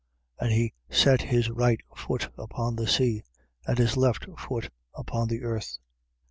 And 0.39 0.51
he 0.51 0.73
set 0.89 1.21
his 1.21 1.51
right 1.51 1.79
foot 1.95 2.31
upon 2.35 2.75
the 2.75 2.87
sea, 2.87 3.21
and 3.67 3.77
his 3.77 3.95
left 3.95 4.25
foot 4.35 4.71
upon 4.95 5.27
the 5.27 5.43
earth. 5.43 5.77